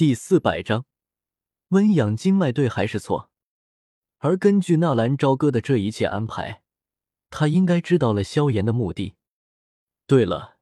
[0.00, 0.86] 第四百章，
[1.68, 3.30] 温养经脉对还是错？
[4.16, 6.62] 而根据纳兰朝歌的这一切安排，
[7.28, 9.16] 他应该知道了萧炎的目的。
[10.06, 10.56] 对了，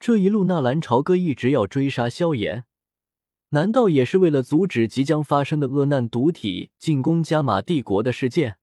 [0.00, 2.64] 这一路纳兰朝歌一直要追杀萧炎，
[3.50, 8.58] 难道也是为了阻止即将发生的恶难毒体进攻加玛帝国的事件？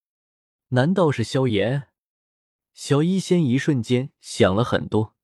[0.72, 1.88] 难道是萧炎？
[2.74, 5.16] 小医仙一瞬间想了很多。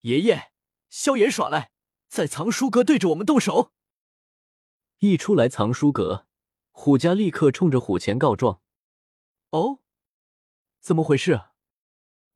[0.00, 0.52] 爷爷，
[0.88, 1.72] 萧炎耍赖，
[2.08, 3.74] 在藏书阁对着我们动手。
[5.00, 6.26] 一出来藏书阁，
[6.72, 8.60] 虎家立刻冲着虎钳告状。
[9.50, 9.78] 哦，
[10.80, 11.40] 怎么回事？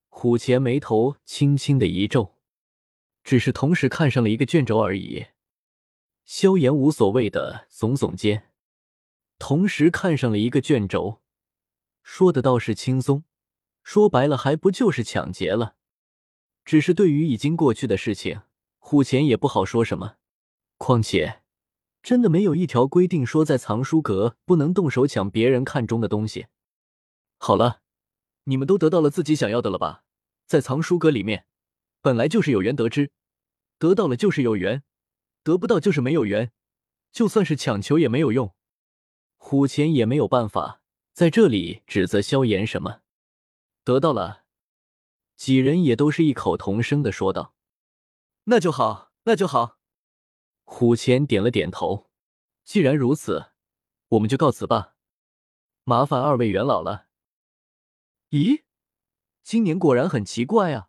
[0.08, 2.36] 虎钳眉头轻轻的一皱，
[3.24, 5.26] 只是同时看上了一个卷轴而已。
[6.24, 8.52] 萧炎无所谓的耸耸肩，
[9.40, 11.20] 同时看上了一个卷轴，
[12.04, 13.24] 说的倒是轻松。
[13.82, 15.74] 说白了，还不就是抢劫了？
[16.64, 18.42] 只是对于已经过去的事情，
[18.78, 20.18] 虎钳也不好说什么。
[20.78, 21.41] 况且，
[22.02, 26.46] 真的没有一条规定说在藏书阁不能动手抢别人看中的东西。
[27.38, 27.80] 好了，
[28.44, 30.02] 你们都得到了自己想要的了吧？
[30.46, 31.46] 在藏书阁里面，
[32.00, 33.12] 本来就是有缘得之，
[33.78, 34.82] 得到了就是有缘，
[35.44, 36.52] 得不到就是没有缘。
[37.12, 38.54] 就算是强求也没有用。
[39.36, 40.80] 虎钳也没有办法
[41.12, 43.00] 在这里指责萧炎什么。
[43.84, 44.44] 得到了，
[45.36, 47.54] 几人也都是异口同声的说道
[48.44, 49.78] ：“那就好，那就好。”
[50.72, 52.08] 虎钳点了点头。
[52.64, 53.50] 既然如此，
[54.08, 54.94] 我们就告辞吧。
[55.84, 57.08] 麻烦二位元老了。
[58.30, 58.62] 咦，
[59.42, 60.88] 今年果然很奇怪啊，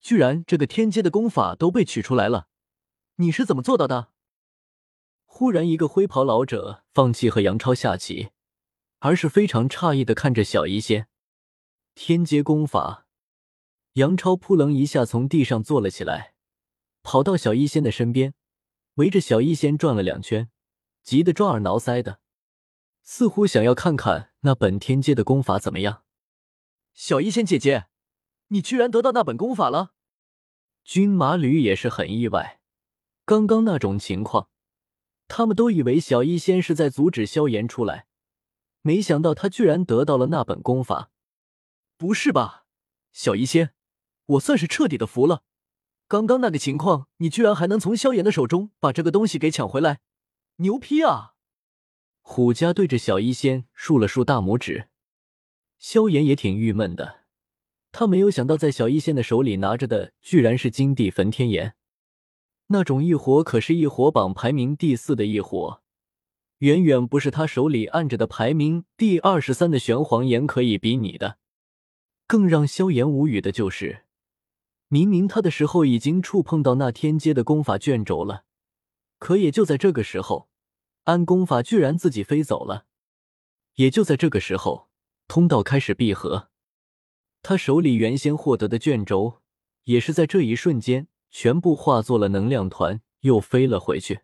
[0.00, 2.46] 居然这个天阶的功法都被取出来了，
[3.16, 4.12] 你是怎么做到的？
[5.24, 8.30] 忽然，一个灰袍老者放弃和杨超下棋，
[9.00, 11.08] 而是非常诧异的看着小医仙。
[11.96, 13.08] 天阶功法，
[13.94, 16.34] 杨超扑棱一下从地上坐了起来，
[17.02, 18.34] 跑到小医仙的身边，
[18.96, 20.50] 围着小医仙转了两圈，
[21.02, 22.20] 急得抓耳挠腮的，
[23.02, 26.02] 似乎想要看看那本天阶的功法怎么样。
[26.94, 27.88] 小医仙姐姐，
[28.48, 29.92] 你居然得到那本功法了！
[30.82, 32.60] 军马吕也是很意外，
[33.26, 34.48] 刚刚那种情况，
[35.28, 38.06] 他们都以为小医仙是在阻止萧炎出来，
[38.80, 41.10] 没想到他居然得到了那本功法。
[41.98, 42.64] 不是吧，
[43.12, 43.74] 小医仙，
[44.24, 45.42] 我算是彻底的服了。
[46.08, 49.98] 刚刚那个情况，你居然还能从萧炎的手中把这个东西给抢回来，
[50.56, 51.34] 牛批啊！
[52.22, 54.88] 虎家对着小医仙竖了竖大拇指。
[55.78, 57.24] 萧炎也挺郁闷的，
[57.90, 61.74] 他没有想到在小医仙的手里拿着的居然是金地焚天炎，
[62.68, 65.82] 那种异火可是异火榜排名第四的异火，
[66.58, 71.38] 远远不是他手里按着的排名第二十三的玄黄炎可以比拟的。
[72.28, 74.05] 更让萧炎无语的就是，
[74.88, 78.44] 明明他的时候已经触碰到那天阶的功法卷轴了，
[79.18, 80.48] 可也就在这个时候，
[81.04, 82.86] 安功法居然自己飞走了。
[83.74, 84.88] 也就在这个时候，
[85.26, 86.50] 通道开始闭合，
[87.42, 89.42] 他手里原先获得的卷轴，
[89.84, 94.20] 也是在这一瞬间全部化作了能量团，又飞了回去。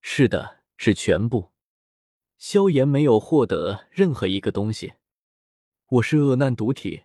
[0.00, 1.50] 是的，是全部。
[2.38, 4.94] 萧炎没有获得任何一个东西。
[5.86, 7.04] 我是恶难毒体，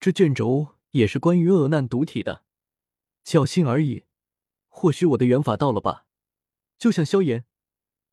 [0.00, 2.42] 这卷轴也是关于恶难毒体的，
[3.24, 4.04] 侥幸而已。
[4.66, 6.06] 或许我的缘法到了吧？
[6.76, 7.44] 就像萧炎，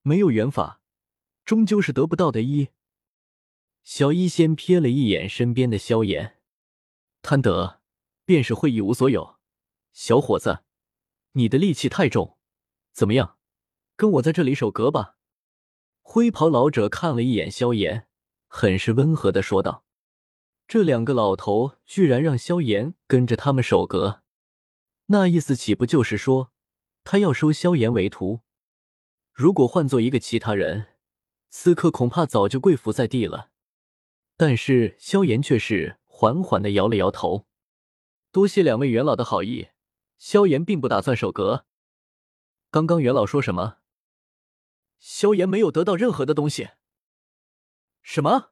[0.03, 0.81] 没有缘法，
[1.43, 2.43] 终究是得不到的。
[2.43, 2.69] 一
[3.83, 6.39] 小医仙瞥了一眼身边的萧炎，
[7.23, 7.81] 贪得
[8.23, 9.37] 便是会一无所有。
[9.91, 10.63] 小伙子，
[11.31, 12.37] 你的戾气太重，
[12.91, 13.37] 怎么样？
[13.95, 15.17] 跟我在这里守阁吧。
[16.01, 18.07] 灰袍老者看了一眼萧炎，
[18.47, 19.84] 很是温和的说道。
[20.67, 24.23] 这两个老头居然让萧炎跟着他们守阁，
[25.07, 26.51] 那意思岂不就是说
[27.03, 28.41] 他要收萧炎为徒？
[29.31, 30.87] 如果换做一个其他人，
[31.49, 33.51] 此刻恐怕早就跪伏在地了。
[34.37, 37.45] 但是萧炎却是缓缓的摇了摇头
[38.31, 39.69] ：“多谢两位元老的好意，
[40.17, 41.65] 萧炎并不打算守阁。”
[42.71, 43.77] 刚刚元老说什么？
[44.97, 46.69] 萧炎没有得到任何的东西。
[48.01, 48.51] 什么？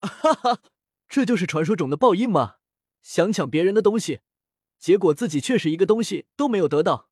[0.00, 0.62] 哈哈。
[1.10, 2.58] 这就是传说中的报应吗？
[3.02, 4.20] 想抢别人的东西，
[4.78, 7.10] 结果自己却是一个东西都没有得到。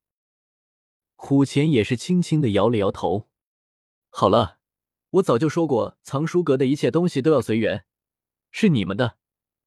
[1.15, 3.29] 虎钳也是轻轻的摇了摇头。
[4.09, 4.59] 好了，
[5.09, 7.85] 我早就说过，藏书阁的一切东西都要随缘，
[8.51, 9.17] 是你们的，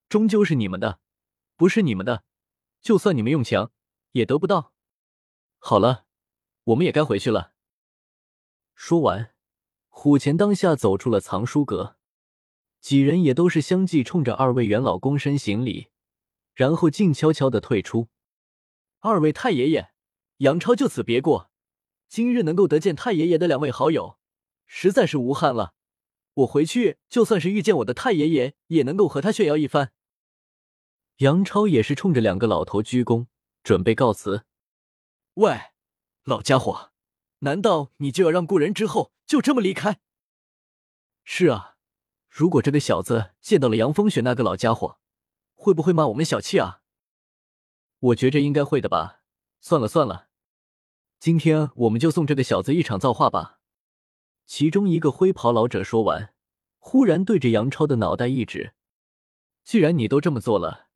[0.09, 1.01] 终究是你们的；
[1.57, 2.25] 不是你们的，
[2.81, 3.71] 就算你们用强，
[4.13, 4.73] 也得不到。
[5.59, 6.07] 好了，
[6.65, 7.53] 我们也该回去了。
[8.75, 9.35] 说完，
[9.89, 11.99] 虎钳当下走出了藏书阁。
[12.83, 15.87] 几人也都是相继冲着二位元老躬身行礼，
[16.53, 18.09] 然后静悄悄的退出。
[18.99, 19.93] 二位太爷爷，
[20.39, 21.49] 杨超就此别过，
[22.09, 24.19] 今日能够得见太爷爷的两位好友，
[24.67, 25.75] 实在是无憾了。
[26.35, 29.93] 我回去就算是遇见我的太爷爷，也能够和他炫耀一番。
[31.19, 33.27] 杨超也是冲着两个老头鞠躬，
[33.63, 34.45] 准备告辞。
[35.35, 35.57] 喂，
[36.25, 36.91] 老家伙，
[37.41, 40.01] 难道你就要让故人之后就这么离开？
[41.23, 41.72] 是啊，
[42.35, 44.99] 如果这个小子见到了杨风雪那个老家伙，
[45.53, 46.81] 会不会骂我们小气啊？
[47.99, 49.21] 我觉着应该会的吧。
[49.61, 50.29] 算了算了，
[51.19, 53.59] 今天我们就送这个小子一场造化吧。
[54.47, 56.33] 其中一个灰袍老者说完，
[56.79, 58.73] 忽然对着杨超的脑袋一指
[59.63, 60.89] ：“既然你都这么做了，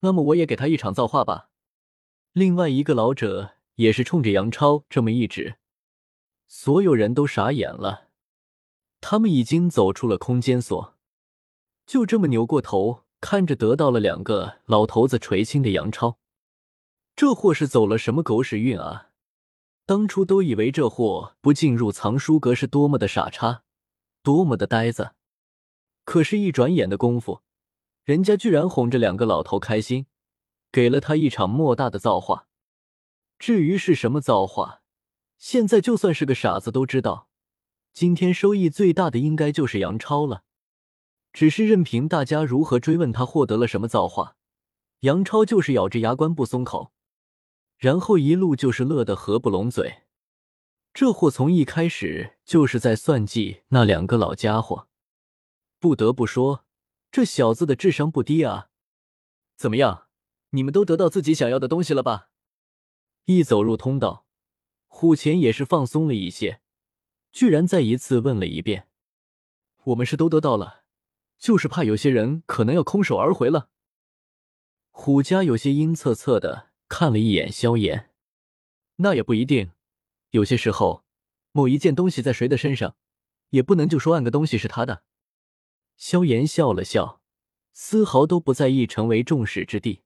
[0.00, 1.48] 那么我也给他一场造化吧。”
[2.32, 5.56] 另外一个老者也是冲着杨超这么一指，
[6.46, 8.10] 所有人都傻眼了。
[9.06, 10.94] 他们已经走出了空间锁，
[11.84, 16.16] 就这么扭过头看着得到了两个老头子垂青的杨超，
[17.14, 19.10] 这货是走了什么狗屎运啊！
[19.84, 23.64] 当初都以为这货不进入藏书阁是多么的傻叉，
[24.22, 25.12] 多么的呆子，
[26.06, 27.42] 可是，一转眼的功夫，
[28.04, 30.06] 人家居然哄着两个老头开心，
[30.72, 32.46] 给了他一场莫大的造化。
[33.38, 34.80] 至于是什么造化，
[35.36, 37.28] 现在就算是个傻子都知道，
[37.94, 40.42] 今天收益最大的应该就是杨超了。
[41.32, 44.36] 只是任凭大家如何追问他获得了什么造化，
[45.00, 46.92] 杨超就是咬着牙关不松口。
[47.76, 50.02] 然后一路就是乐得合不拢嘴，
[50.92, 54.88] 这货从一开始就是在算计那两个老家伙。
[55.78, 56.64] 不得不说，
[57.12, 58.70] 这小子的智商不低啊！
[59.56, 60.08] 怎么样，
[60.50, 62.30] 你们都得到自己想要的东西了吧？
[63.26, 64.26] 一走入通道，
[64.88, 66.60] 虎钳也是放松了一些，
[67.34, 68.88] 居然再一次问了一遍
[69.84, 70.84] ：“我们是都得到了，
[71.36, 73.68] 就是怕有些人可能要空手而回了。”
[74.90, 76.70] 虎家有些阴恻恻的。
[76.86, 78.10] 看了一眼萧炎，
[78.96, 79.72] 那也不一定。
[80.30, 81.02] 有些时候，
[81.50, 82.94] 某一件东西在谁的身上，
[83.50, 85.02] 也不能就说按个东西是他的。
[85.96, 87.20] 萧炎笑了笑，
[87.72, 90.04] 丝毫都不在意成为众矢之的。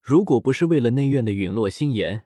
[0.00, 2.24] 如果不是为了内院的陨落心炎，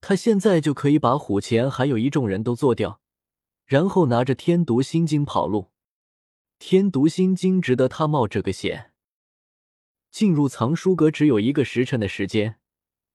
[0.00, 3.01] 他现在就可以把虎钳还有一众人都做掉，
[3.64, 5.70] 然后拿着天毒心经跑路。
[6.58, 8.92] 天毒心经值得他冒这个险。
[10.10, 12.58] 进入藏书阁只有一个时辰的时间。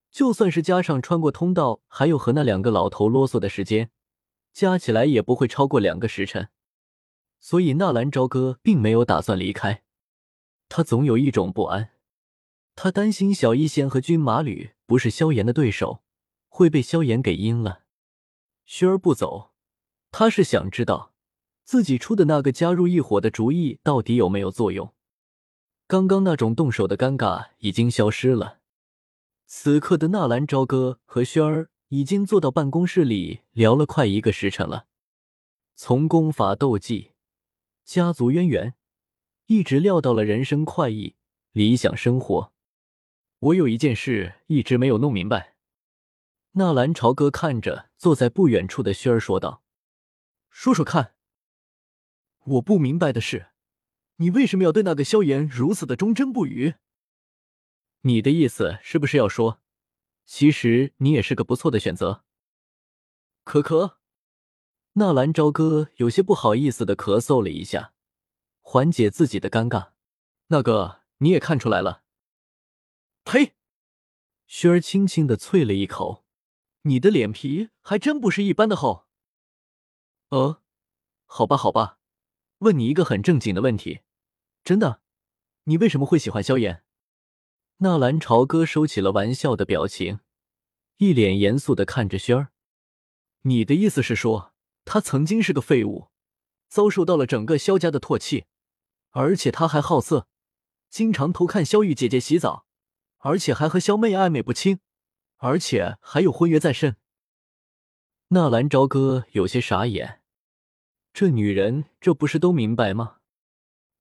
[0.09, 3.91] 就算是加上穿过通道，还有和那两个老头啰嗦的时间，
[4.51, 6.49] 加起来也不会超过两个时辰。
[7.39, 9.83] 所以纳兰朝歌并没有打算离开，
[10.69, 11.91] 他总有一种不安，
[12.73, 16.01] 他担心小医仙和军马吕不是萧炎的对手，
[16.47, 17.83] 会被萧炎给阴了。
[18.65, 19.51] 薰儿不走，
[20.11, 21.13] 他是想知道
[21.63, 24.93] 自己出的那个加入一伙的主意到底有没有作用。
[25.87, 28.59] 刚刚那种动手的尴尬已经消失了。
[29.45, 34.87] 此刻的纳兰朝歌和轩儿已经坐到办公室里聊了快一个时辰了，
[35.75, 37.11] 从功法斗技、
[37.85, 38.73] 家族渊源，
[39.45, 41.15] 一直聊到了人生快意、
[41.53, 42.51] 理想生活。
[43.39, 45.55] 我有一件事一直没有弄明白。
[46.53, 49.61] 纳兰朝歌看着坐在不远处的轩儿说道
[50.57, 51.13] ：“说说看。”
[52.57, 53.51] 我不明白的是，
[54.15, 56.73] 你为什么要对那个萧炎如此的忠贞不渝？
[58.01, 59.61] 你的意思是不是要说，
[60.25, 62.25] 其实你也是个不错的选择？
[63.43, 63.99] 可可，
[64.93, 67.93] 纳兰朝歌有些不好意思的咳嗽了一下，
[68.61, 69.91] 缓解自己的尴尬。
[70.47, 72.01] 那个你也看出来了？
[73.23, 73.53] 呸！
[74.49, 76.25] 薰儿轻轻的啐了一口，
[76.81, 79.06] 你的脸皮还真不是一般的厚。
[80.29, 80.61] 呃，
[81.25, 81.99] 好吧，好吧，
[82.57, 84.01] 问你一个很正经的问题，
[84.65, 85.01] 真的，
[85.63, 86.83] 你为什么会喜欢萧炎？
[87.77, 90.19] 纳兰朝歌收起了玩笑的表情，
[90.97, 92.51] 一脸严肃的看着轩儿
[93.43, 94.53] ：“你的意思是说，
[94.83, 96.09] 他曾经是个废物，
[96.67, 98.47] 遭受到了整个萧家的唾弃，
[99.11, 100.27] 而且他还好色，
[100.89, 102.65] 经常偷看萧玉姐姐洗澡，
[103.19, 104.79] 而且还和萧妹暧昧不清，
[105.37, 106.97] 而且还有婚约在身。”
[108.29, 110.16] 纳兰朝歌有些傻眼，
[111.19, 113.15] 这女人这不是都明白吗？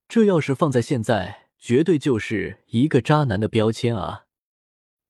[0.07, 1.49] 这要是放在现在……
[1.57, 4.27] 绝对就是一个渣男的标签啊！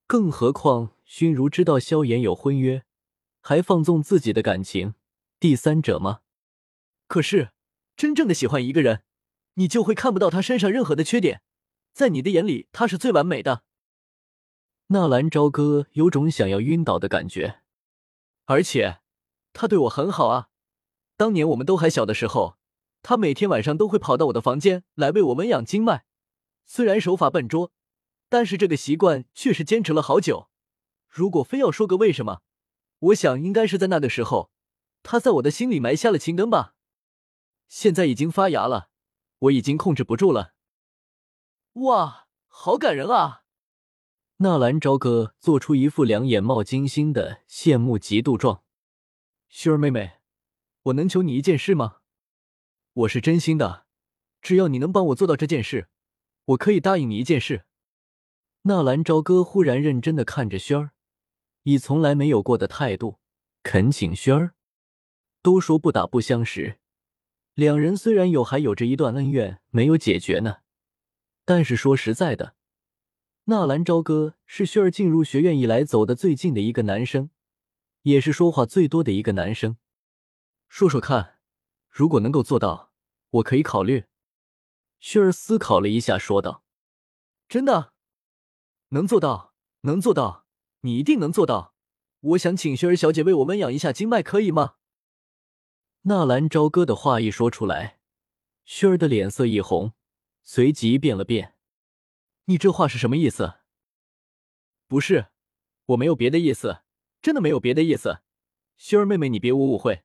[0.07, 2.85] 更何况熏如知道萧炎有婚约，
[3.41, 4.95] 还放纵自己的感情，
[5.41, 6.21] 第三者吗？
[7.09, 7.51] 可是
[7.97, 9.03] 真正的喜欢一个人，
[9.55, 11.43] 你就会看不到他身上任何的缺点，
[11.93, 13.65] 在你的眼里他是最完美的。
[14.87, 17.63] 纳兰朝歌有种想要晕倒的感觉，
[18.45, 19.01] 而且
[19.53, 20.51] 他对我很好啊！
[21.17, 22.59] 当年我们都还小的时候，
[23.03, 26.05] 他每天晚上都会跑到我的房间来为我温养经脉。
[26.65, 27.73] 虽然手法笨拙，
[28.29, 30.49] 但是这个习惯却是坚持了好久。
[31.09, 32.43] 如果非要说个为什么，
[32.99, 34.51] 我想应该是在那个时候，
[35.03, 36.75] 他在我的心里埋下了情根吧。
[37.69, 38.91] 现在已经发芽了，
[39.39, 40.55] 我已经控制不住了。
[41.75, 43.43] 哇，好感人啊！
[44.39, 48.63] 纳兰朝歌做出一副两眼冒金星的羡慕嫉妒状。
[49.51, 50.19] 薰儿妹妹，
[50.87, 51.97] 我能求你一件事吗？
[52.93, 53.87] 我是真心的，
[54.41, 55.89] 只要你能帮我做到这件事，
[56.45, 57.65] 我可以答应你一件事。
[58.63, 60.93] 纳兰朝歌忽然认真的看着轩儿，
[61.65, 63.19] 以从来没有过的态度
[63.65, 64.55] 恳请轩儿。
[65.43, 66.79] 都说不打不相识，
[67.55, 70.59] 两人虽然有还有着一段恩怨没有解决呢，
[71.45, 72.55] 但是说实在的，
[73.45, 77.31] 纳兰朝歌是轩儿进入学院以来走的最近的一个男生，
[78.03, 79.77] 也是说话最多的一个男生。
[80.69, 81.39] 说说看，
[81.89, 82.93] 如果能够做到，
[83.31, 84.07] 我可以考虑。
[85.01, 86.65] 轩儿思考了一下，说道
[87.49, 87.93] ：“真的。”
[88.91, 90.47] 能做到，能做到，
[90.81, 91.75] 你一定能做到。
[92.21, 94.77] 我想请薰儿小姐为我温养一下经脉，可以吗？
[96.03, 98.01] 纳兰朝歌的话一说出来，
[98.65, 99.93] 薰儿的脸色一红，
[100.43, 101.57] 随即变了变。
[102.47, 103.55] 你这话是什么意思？
[104.87, 105.27] 不是，
[105.87, 106.83] 我没有别的意思，
[107.21, 108.23] 真的没有别的意思。
[108.79, 110.05] 薰儿妹妹，你别误会，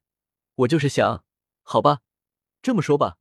[0.55, 1.23] 我就是想，
[1.63, 2.01] 好吧，
[2.61, 3.17] 这么说吧，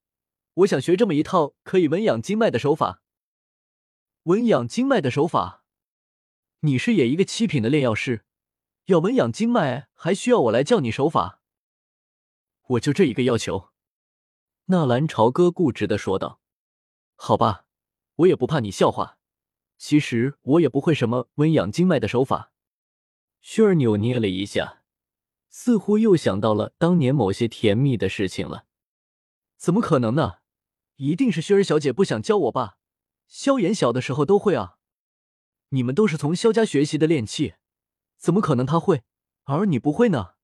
[0.54, 3.02] 我想学这么一套可以温养经脉的手法。
[4.24, 5.64] 温养经脉的手法，
[6.60, 8.24] 你是也一个七品的炼药师，
[8.86, 11.40] 要温养经脉还需要我来教你手法？
[12.66, 13.70] 我就这一个要求。
[14.66, 16.40] 纳兰朝歌固执的说道
[17.16, 17.66] ：“好吧，
[18.16, 19.18] 我也不怕你笑话。
[19.78, 22.52] 其实我也不会什么温养经脉的手法。”
[23.42, 24.79] 薰儿扭捏了一下，
[25.50, 28.64] 似乎又想到了当年某些甜蜜的事情了。
[29.56, 30.36] 怎么可能呢？
[30.96, 32.78] 一定是薛儿小姐不想教我吧？
[33.26, 34.78] 萧炎小的时候都会啊，
[35.70, 37.54] 你们都是从萧家学习的炼器，
[38.16, 39.02] 怎么可能他会，
[39.44, 40.34] 而你不会呢？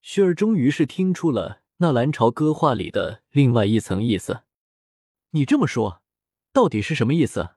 [0.00, 4.42] 薛儿终于是听出了纳兰朝歌话里的另外一层意思。
[5.30, 6.02] 你这么说，
[6.52, 7.50] 到底是什么意思？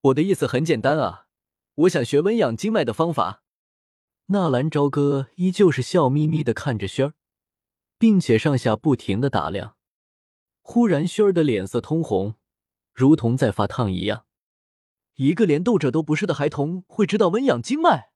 [0.00, 1.26] 我的意思很简单啊，
[1.74, 3.42] 我想学温养经脉的方法。
[4.32, 7.14] 纳兰朝歌依旧是笑眯眯的看着薰儿，
[7.98, 9.74] 并且上下不停的打量。
[10.60, 12.36] 忽然，薰儿的脸色通红。
[12.92, 14.26] 如同在发烫一样，
[15.16, 18.12] 一个连斗者都不是的孩童会知道温养经脉，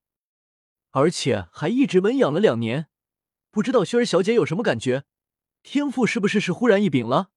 [0.92, 2.86] 而且还一直温养了两年，
[3.50, 5.02] 不知道薰儿小姐有什么感觉？
[5.64, 7.30] 天赋是不是是忽然一禀了？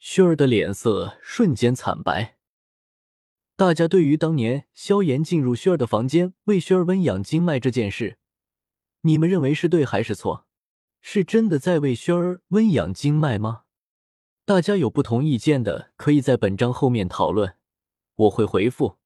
[0.00, 2.38] 薰儿的脸色瞬间惨白。
[3.60, 8.16] 大家对于当年萧炎进入薰儿的房间为薰儿温养经脉这件事，
[9.02, 10.46] 你们认为是对还是错？
[11.02, 13.64] 是真的在为薰儿温养经脉吗？
[14.46, 17.54] 大家有不同意见的，可以在本章后面讨论，
[18.14, 18.96] 我会回复。